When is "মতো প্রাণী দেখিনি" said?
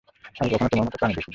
0.85-1.29